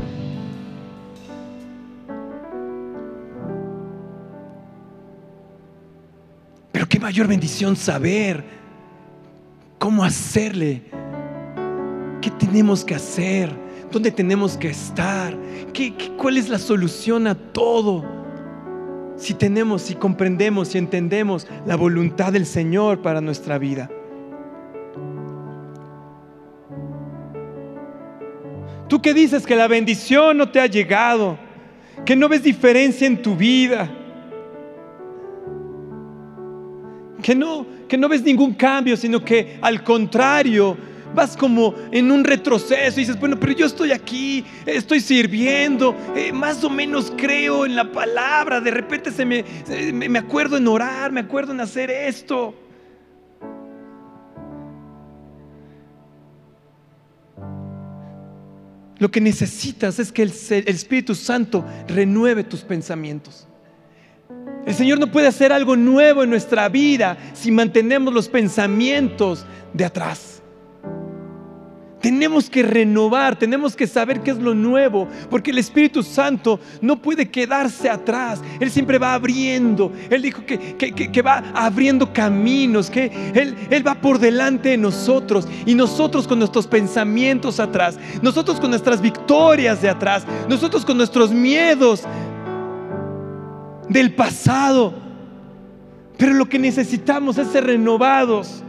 [6.71, 8.45] Pero qué mayor bendición saber
[9.79, 10.85] cómo hacerle,
[12.21, 13.51] qué tenemos que hacer,
[13.91, 15.37] dónde tenemos que estar,
[15.73, 18.05] ¿Qué, cuál es la solución a todo.
[19.16, 23.91] Si tenemos, si comprendemos, si entendemos la voluntad del Señor para nuestra vida.
[28.89, 31.39] Tú que dices que la bendición no te ha llegado,
[32.07, 33.91] que no ves diferencia en tu vida,
[37.22, 40.76] que no, que no ves ningún cambio, sino que al contrario,
[41.14, 46.32] vas como en un retroceso y dices, bueno, pero yo estoy aquí, estoy sirviendo, eh,
[46.32, 49.45] más o menos creo en la palabra, de repente se me,
[49.93, 52.55] me acuerdo en orar, me acuerdo en hacer esto.
[58.99, 60.33] Lo que necesitas es que el,
[60.67, 63.47] Espíritu Santo renueve tus pensamientos.
[64.67, 69.85] El Señor no puede hacer algo nuevo en nuestra vida si mantenemos los pensamientos de
[69.85, 70.38] atrás.
[72.01, 77.03] Tenemos que renovar, tenemos que saber qué es lo nuevo, porque el Espíritu Santo no
[77.03, 78.41] puede quedarse atrás.
[78.61, 79.93] Él siempre va abriendo.
[80.09, 85.75] Él dijo que, va abriendo caminos, que él, él va por delante de nosotros y
[85.75, 92.05] nosotros con nuestros pensamientos atrás, nosotros con nuestras victorias de atrás, nosotros con nuestros miedos
[93.89, 94.95] del pasado.
[96.17, 98.63] Pero lo que necesitamos es ser renovados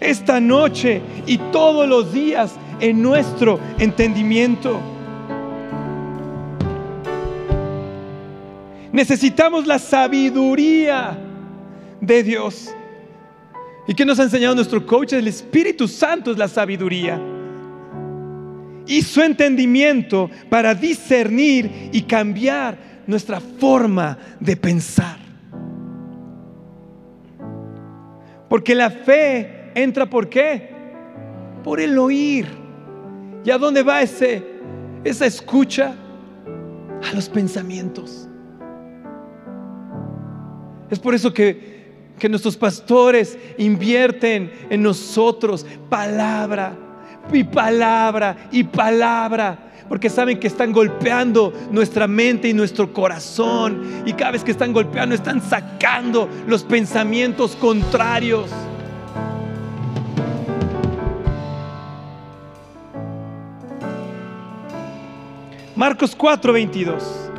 [0.00, 4.80] esta noche y todos los días en nuestro entendimiento.
[8.92, 11.18] Necesitamos la sabiduría
[12.00, 12.74] de Dios.
[13.86, 15.12] ¿Y qué nos ha enseñado nuestro coach?
[15.12, 17.20] El Espíritu Santo es la sabiduría.
[18.86, 25.18] Y su entendimiento para discernir y cambiar nuestra forma de pensar.
[28.48, 30.70] Porque la fe entra por qué?
[31.64, 32.46] Por el oír.
[33.44, 34.44] ¿Y a dónde va ese,
[35.04, 35.94] esa escucha?
[37.10, 38.28] A los pensamientos.
[40.90, 41.86] Es por eso que,
[42.18, 46.76] que nuestros pastores invierten en nosotros palabra
[47.32, 54.02] y palabra y palabra porque saben que están golpeando nuestra mente y nuestro corazón.
[54.04, 58.50] Y cada vez que están golpeando, están sacando los pensamientos contrarios.
[65.78, 67.30] Marcos 4, 22.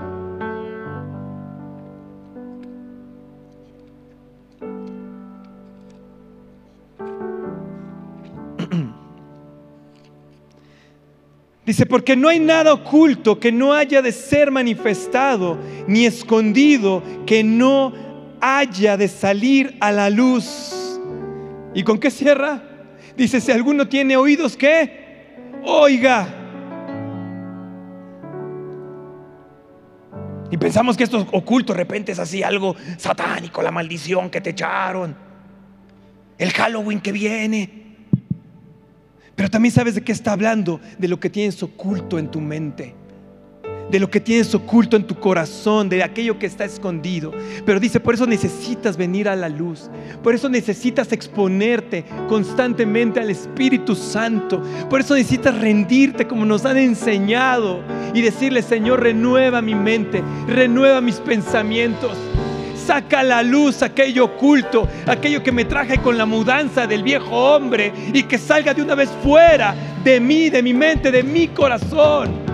[11.65, 17.43] Dice, porque no hay nada oculto que no haya de ser manifestado, ni escondido que
[17.43, 17.91] no
[18.39, 20.97] haya de salir a la luz.
[21.73, 22.63] ¿Y con qué cierra?
[23.17, 25.27] Dice, si alguno tiene oídos, ¿qué?
[25.65, 26.38] Oiga.
[30.51, 34.51] Y pensamos que esto oculto de repente es así algo satánico, la maldición que te
[34.51, 35.15] echaron,
[36.37, 37.69] el Halloween que viene.
[39.35, 42.95] Pero también sabes de qué está hablando, de lo que tienes oculto en tu mente
[43.89, 47.33] de lo que tienes oculto en tu corazón, de aquello que está escondido.
[47.65, 49.89] Pero dice, por eso necesitas venir a la luz.
[50.23, 54.61] Por eso necesitas exponerte constantemente al Espíritu Santo.
[54.89, 57.81] Por eso necesitas rendirte como nos han enseñado
[58.14, 62.18] y decirle, Señor, renueva mi mente, renueva mis pensamientos.
[62.76, 67.30] Saca a la luz aquello oculto, aquello que me traje con la mudanza del viejo
[67.30, 71.49] hombre y que salga de una vez fuera de mí, de mi mente, de mi
[71.49, 72.49] corazón.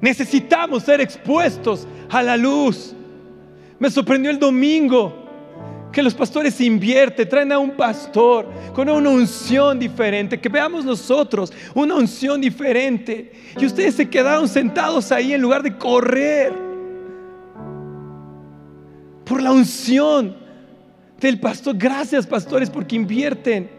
[0.00, 2.94] Necesitamos ser expuestos a la luz.
[3.78, 5.23] Me sorprendió el domingo
[5.94, 11.52] que los pastores invierten, traen a un pastor con una unción diferente, que veamos nosotros
[11.72, 13.32] una unción diferente.
[13.56, 16.52] Y ustedes se quedaron sentados ahí en lugar de correr
[19.24, 20.36] por la unción
[21.20, 21.76] del pastor.
[21.78, 23.70] Gracias pastores porque invierten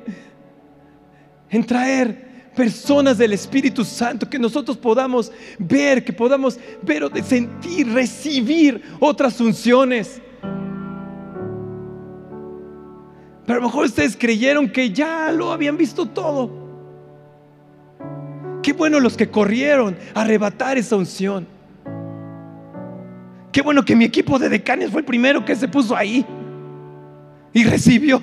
[1.50, 7.90] en traer personas del Espíritu Santo, que nosotros podamos ver, que podamos ver o sentir,
[7.92, 10.22] recibir otras unciones.
[13.46, 16.66] Pero a lo mejor ustedes creyeron que ya lo habían visto todo.
[18.64, 21.48] Qué bueno los que corrieron a arrebatar esa unción.
[23.52, 26.26] Qué bueno que mi equipo de decanes fue el primero que se puso ahí
[27.54, 28.22] y recibió.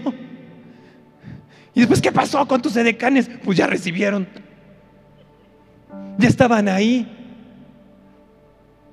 [1.75, 3.31] ¿Y después qué pasó con tus edecanes?
[3.45, 4.29] Pues ya recibieron.
[6.19, 7.09] Ya estaban ahí.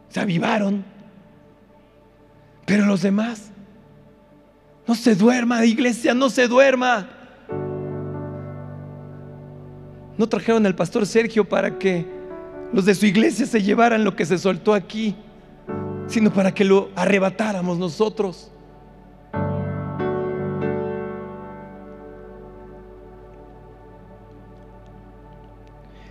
[0.10, 0.86] Se avivaron.
[2.66, 3.49] Pero los demás,
[4.90, 7.08] no se duerma, iglesia, no se duerma.
[10.18, 12.08] No trajeron al pastor Sergio para que
[12.74, 15.16] los de su iglesia se llevaran lo que se soltó aquí,
[16.08, 18.52] sino para que lo arrebatáramos nosotros.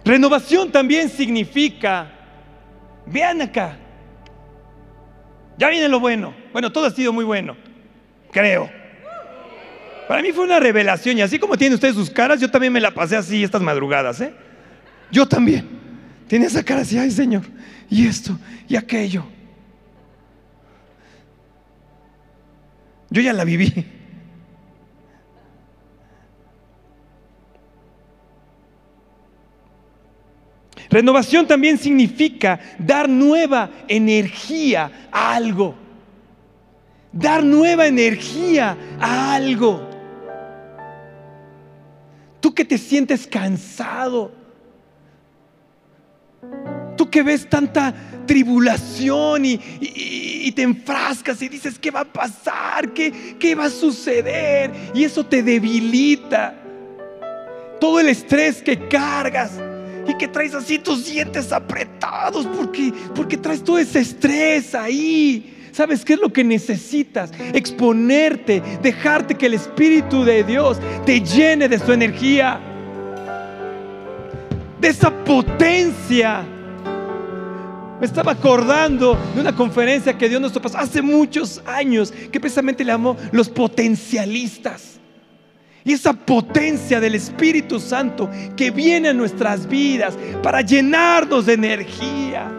[0.05, 2.13] Renovación también significa,
[3.07, 3.77] vean acá,
[5.57, 6.33] ya viene lo bueno.
[6.53, 7.68] Bueno, todo ha sido muy bueno
[8.31, 8.71] creo.
[10.07, 12.81] Para mí fue una revelación y así como tienen ustedes sus caras, yo también me
[12.81, 14.33] la pasé así estas madrugadas, ¿eh?
[15.11, 15.69] Yo también.
[16.27, 17.43] Tiene esa cara así, ay Señor,
[17.89, 19.25] y esto, y aquello.
[23.11, 23.87] Yo ya la viví.
[30.91, 35.88] Renovación también significa dar nueva energía a algo.
[37.13, 39.89] Dar nueva energía a algo.
[42.41, 44.33] Tú que te sientes cansado.
[46.97, 47.95] Tú que ves tanta
[48.27, 52.93] tribulación y, te enfrascas y dices, ¿qué va a pasar?
[52.93, 54.73] ¿Qué, ¿Qué va a suceder?
[54.95, 56.55] Y eso te debilita.
[57.81, 59.53] Todo el estrés que cargas
[60.09, 65.58] y que traes así tus dientes apretados porque, porque traes todo ese estrés ahí.
[65.79, 67.31] ¿Sabes qué es lo que necesitas?
[67.53, 70.77] Exponerte, dejarte que el Espíritu de Dios
[71.07, 72.59] te llene de su energía,
[74.81, 76.45] de esa potencia.
[78.01, 82.83] Me estaba acordando de una conferencia que dio nuestro pastor hace muchos años, que precisamente
[82.83, 84.99] le llamó los potencialistas.
[85.85, 92.58] Y esa potencia del Espíritu Santo que viene a nuestras vidas para llenarnos de energía.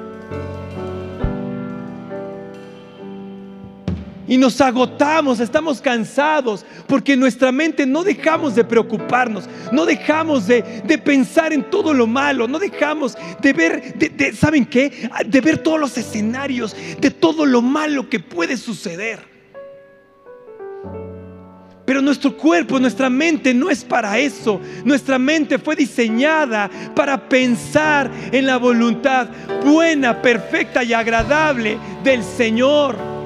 [4.30, 10.62] Y nos agotamos, estamos cansados, porque nuestra mente no dejamos de preocuparnos, no dejamos de,
[11.04, 13.96] pensar en todo lo malo, no dejamos de ver,
[14.36, 15.10] ¿saben qué?
[15.26, 19.28] De ver todos los escenarios, de todo lo malo que puede suceder.
[21.88, 24.62] Pero nuestro cuerpo, nuestra mente no es para eso.
[24.86, 29.28] Nuestra mente fue diseñada para pensar en la voluntad
[29.66, 33.19] buena, perfecta y agradable del Señor.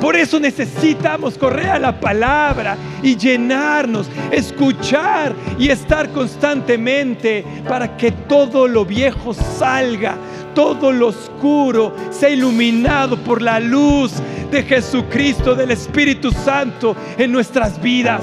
[0.00, 8.10] Por eso necesitamos correr a la palabra y llenarnos, escuchar y estar constantemente para que
[8.10, 10.16] todo lo viejo salga,
[10.54, 14.14] todo lo oscuro sea iluminado por la luz
[14.50, 18.22] de Jesucristo, del Espíritu Santo en nuestras vidas.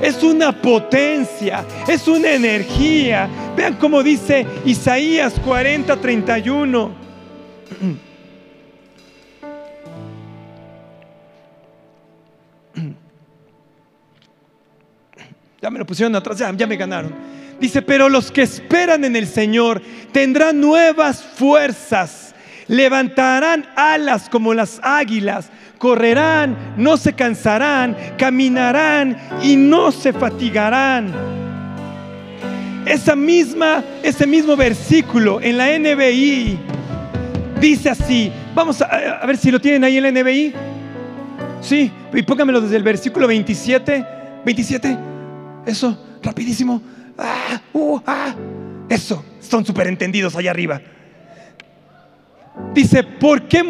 [0.00, 3.28] Es una potencia, es una energía.
[3.56, 7.06] Vean cómo dice Isaías 40, 31.
[15.66, 17.12] Ya me lo pusieron atrás, ya, ya me ganaron.
[17.58, 22.36] Dice, pero los que esperan en el Señor tendrán nuevas fuerzas
[22.68, 31.12] levantarán alas como las águilas, correrán, no se cansarán, caminarán y no se fatigarán.
[32.86, 36.60] Esa misma, ese mismo versículo en la NBI
[37.60, 38.30] dice así.
[38.54, 40.54] Vamos a, ver si lo tienen ahí en la NBI.
[41.60, 44.06] Sí, y póngamelo desde el versículo 27.
[44.44, 45.15] 27.
[45.66, 46.80] Eso, rapidísimo.
[47.18, 48.34] Ah, uh, ah.
[48.88, 50.80] Eso, son súper entendidos allá arriba.
[52.72, 53.62] Dice, ¿por qué,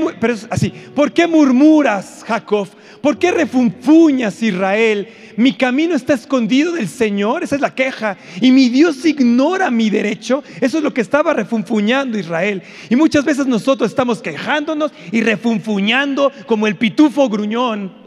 [0.51, 2.68] así, ¿por qué murmuras, Jacob?
[3.01, 5.09] ¿Por qué refunfuñas, Israel?
[5.36, 8.16] Mi camino está escondido del Señor, esa es la queja.
[8.40, 10.42] Y mi Dios ignora mi derecho.
[10.61, 12.62] Eso es lo que estaba refunfuñando Israel.
[12.88, 18.05] Y muchas veces nosotros estamos quejándonos y refunfuñando como el pitufo gruñón.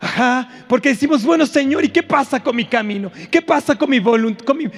[0.00, 3.12] Ajá, porque decimos, bueno Señor, ¿y qué pasa con mi camino?
[3.30, 4.00] ¿Qué pasa con mi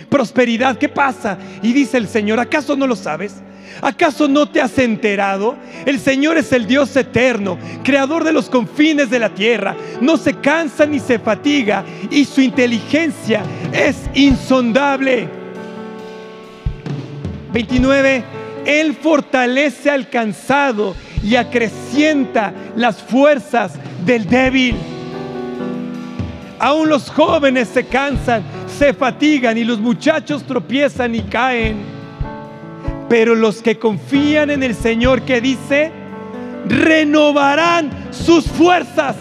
[0.08, 0.76] prosperidad?
[0.76, 1.38] ¿Qué pasa?
[1.62, 3.36] Y dice el Señor, ¿acaso no lo sabes?
[3.80, 5.56] ¿Acaso no te has enterado?
[5.86, 9.76] El Señor es el Dios eterno, creador de los confines de la tierra.
[10.00, 13.42] No se cansa ni se fatiga y su inteligencia
[13.72, 15.28] es insondable.
[17.52, 18.24] 29.
[18.66, 24.74] Él fortalece al cansado y acrecienta las fuerzas del débil.
[26.62, 31.82] Aún los jóvenes se cansan, se fatigan y los muchachos tropiezan y caen.
[33.08, 35.90] Pero los que confían en el Señor que dice,
[36.68, 39.16] renovarán sus fuerzas,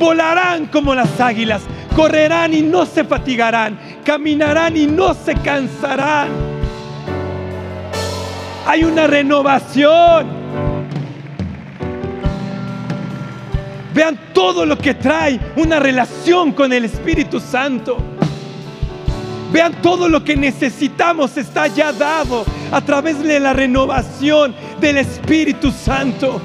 [0.00, 1.62] volarán como las águilas,
[1.94, 6.30] correrán y no se fatigarán, caminarán y no se cansarán.
[8.66, 10.35] Hay una renovación.
[13.96, 17.96] Vean todo lo que trae una relación con el Espíritu Santo.
[19.50, 25.70] Vean todo lo que necesitamos está ya dado a través de la renovación del Espíritu
[25.70, 26.42] Santo.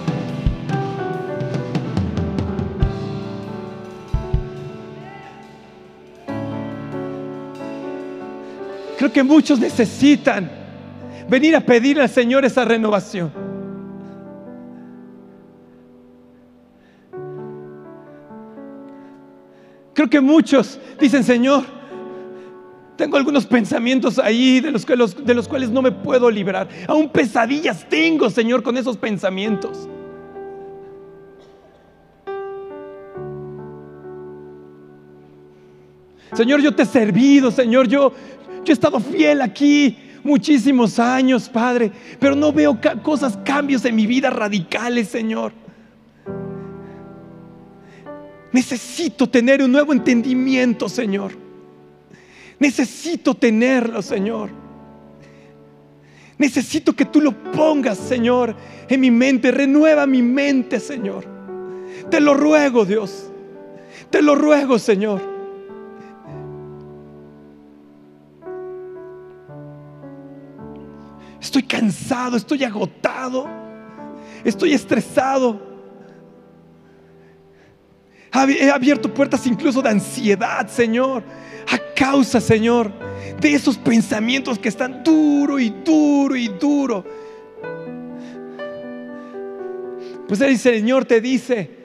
[8.98, 10.50] Creo que muchos necesitan
[11.28, 13.41] venir a pedir al Señor esa renovación.
[19.94, 21.64] Creo que muchos dicen, Señor,
[22.96, 26.70] tengo algunos pensamientos ahí de los, de los cuales no me puedo librar.
[26.88, 29.90] Aún pesadillas tengo, Señor, con esos pensamientos.
[36.34, 38.14] Señor, yo te he servido, Señor, yo,
[38.64, 44.08] yo he estado fiel aquí muchísimos años, Padre, pero no veo cosas, cambios en mi
[44.08, 45.52] vida radicales, Señor.
[48.52, 51.32] Necesito tener un nuevo entendimiento, Señor.
[52.60, 54.50] Necesito tenerlo, Señor.
[56.38, 58.56] Necesito que tú lo pongas, Señor,
[58.90, 59.52] en mi mente.
[59.52, 61.26] Renueva mi mente, Señor.
[62.10, 63.32] Te lo ruego, Dios.
[64.10, 65.22] Te lo ruego, Señor.
[71.40, 73.48] Estoy cansado, estoy agotado,
[74.44, 75.71] estoy estresado.
[78.34, 81.24] He abierto puertas incluso de ansiedad, Señor,
[81.68, 82.92] a causa, Señor,
[83.40, 87.04] de esos pensamientos que están duro y duro y duro.
[90.28, 91.82] Pues el Señor te dice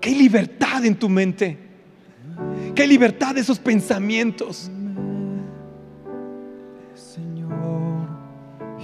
[0.00, 1.56] que hay libertad en tu mente,
[2.74, 4.70] que hay libertad de esos pensamientos.
[6.94, 8.06] Señor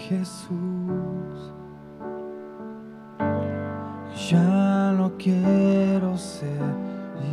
[0.09, 0.74] Jesús.
[4.31, 6.61] Ya no quiero ser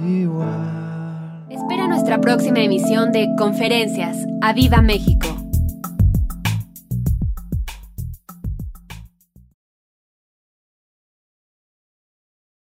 [0.06, 1.46] igual.
[1.50, 4.18] Espera nuestra próxima emisión de Conferencias.
[4.42, 5.41] ¡A Viva México!